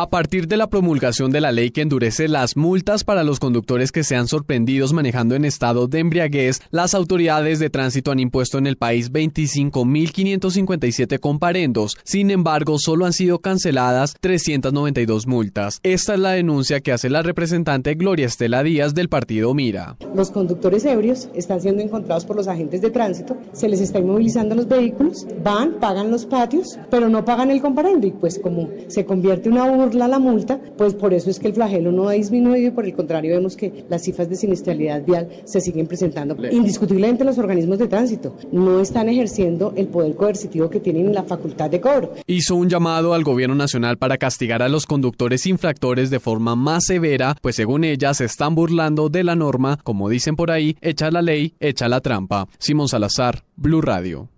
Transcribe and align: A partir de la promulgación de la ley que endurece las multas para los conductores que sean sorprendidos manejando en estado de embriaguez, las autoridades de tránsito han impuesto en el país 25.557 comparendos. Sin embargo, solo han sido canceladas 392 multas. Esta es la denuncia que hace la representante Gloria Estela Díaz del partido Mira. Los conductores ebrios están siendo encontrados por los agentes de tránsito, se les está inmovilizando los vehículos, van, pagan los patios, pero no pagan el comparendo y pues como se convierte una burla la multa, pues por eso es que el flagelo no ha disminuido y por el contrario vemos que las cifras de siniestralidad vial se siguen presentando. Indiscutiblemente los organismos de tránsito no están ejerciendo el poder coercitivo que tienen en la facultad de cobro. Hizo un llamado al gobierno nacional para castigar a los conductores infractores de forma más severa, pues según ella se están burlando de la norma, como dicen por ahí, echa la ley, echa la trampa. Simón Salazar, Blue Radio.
A 0.00 0.10
partir 0.10 0.46
de 0.46 0.56
la 0.56 0.70
promulgación 0.70 1.32
de 1.32 1.40
la 1.40 1.50
ley 1.50 1.72
que 1.72 1.80
endurece 1.80 2.28
las 2.28 2.56
multas 2.56 3.02
para 3.02 3.24
los 3.24 3.40
conductores 3.40 3.90
que 3.90 4.04
sean 4.04 4.28
sorprendidos 4.28 4.92
manejando 4.92 5.34
en 5.34 5.44
estado 5.44 5.88
de 5.88 5.98
embriaguez, 5.98 6.60
las 6.70 6.94
autoridades 6.94 7.58
de 7.58 7.68
tránsito 7.68 8.12
han 8.12 8.20
impuesto 8.20 8.58
en 8.58 8.68
el 8.68 8.76
país 8.76 9.10
25.557 9.10 11.18
comparendos. 11.18 11.96
Sin 12.04 12.30
embargo, 12.30 12.78
solo 12.78 13.06
han 13.06 13.12
sido 13.12 13.40
canceladas 13.40 14.14
392 14.20 15.26
multas. 15.26 15.80
Esta 15.82 16.14
es 16.14 16.20
la 16.20 16.30
denuncia 16.30 16.78
que 16.78 16.92
hace 16.92 17.10
la 17.10 17.22
representante 17.22 17.96
Gloria 17.96 18.26
Estela 18.26 18.62
Díaz 18.62 18.94
del 18.94 19.08
partido 19.08 19.52
Mira. 19.52 19.96
Los 20.14 20.30
conductores 20.30 20.84
ebrios 20.84 21.28
están 21.34 21.60
siendo 21.60 21.82
encontrados 21.82 22.24
por 22.24 22.36
los 22.36 22.46
agentes 22.46 22.82
de 22.82 22.90
tránsito, 22.90 23.36
se 23.52 23.68
les 23.68 23.80
está 23.80 23.98
inmovilizando 23.98 24.54
los 24.54 24.68
vehículos, 24.68 25.26
van, 25.42 25.80
pagan 25.80 26.12
los 26.12 26.24
patios, 26.24 26.78
pero 26.88 27.08
no 27.08 27.24
pagan 27.24 27.50
el 27.50 27.60
comparendo 27.60 28.06
y 28.06 28.12
pues 28.12 28.38
como 28.38 28.68
se 28.86 29.04
convierte 29.04 29.48
una 29.48 29.68
burla 29.68 29.87
la 29.94 30.18
multa, 30.18 30.60
pues 30.76 30.94
por 30.94 31.14
eso 31.14 31.30
es 31.30 31.38
que 31.38 31.48
el 31.48 31.54
flagelo 31.54 31.92
no 31.92 32.08
ha 32.08 32.12
disminuido 32.12 32.68
y 32.68 32.70
por 32.70 32.84
el 32.84 32.94
contrario 32.94 33.34
vemos 33.34 33.56
que 33.56 33.84
las 33.88 34.02
cifras 34.02 34.28
de 34.28 34.36
siniestralidad 34.36 35.04
vial 35.04 35.28
se 35.44 35.60
siguen 35.60 35.86
presentando. 35.86 36.36
Indiscutiblemente 36.50 37.24
los 37.24 37.38
organismos 37.38 37.78
de 37.78 37.88
tránsito 37.88 38.34
no 38.52 38.80
están 38.80 39.08
ejerciendo 39.08 39.72
el 39.76 39.88
poder 39.88 40.14
coercitivo 40.14 40.70
que 40.70 40.80
tienen 40.80 41.06
en 41.06 41.14
la 41.14 41.24
facultad 41.24 41.70
de 41.70 41.80
cobro. 41.80 42.14
Hizo 42.26 42.56
un 42.56 42.68
llamado 42.68 43.14
al 43.14 43.24
gobierno 43.24 43.54
nacional 43.54 43.98
para 43.98 44.18
castigar 44.18 44.62
a 44.62 44.68
los 44.68 44.86
conductores 44.86 45.46
infractores 45.46 46.10
de 46.10 46.20
forma 46.20 46.56
más 46.56 46.84
severa, 46.86 47.36
pues 47.40 47.56
según 47.56 47.84
ella 47.84 48.14
se 48.14 48.24
están 48.24 48.54
burlando 48.54 49.08
de 49.08 49.24
la 49.24 49.36
norma, 49.36 49.78
como 49.82 50.08
dicen 50.08 50.36
por 50.36 50.50
ahí, 50.50 50.76
echa 50.80 51.10
la 51.10 51.22
ley, 51.22 51.54
echa 51.60 51.88
la 51.88 52.00
trampa. 52.00 52.48
Simón 52.58 52.88
Salazar, 52.88 53.44
Blue 53.56 53.80
Radio. 53.80 54.28